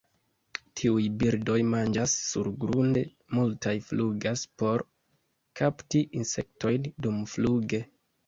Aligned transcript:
Tiuj 0.79 1.01
birdoj 1.23 1.57
manĝas 1.73 2.13
surgrunde, 2.29 3.03
multaj 3.39 3.75
flugas 3.89 4.45
por 4.61 4.83
kapti 5.61 6.01
insektojn 6.23 6.89
dumfluge. 7.07 7.85